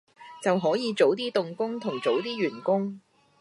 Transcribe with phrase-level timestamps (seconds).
[0.41, 2.99] 就可以早啲動工同早啲完工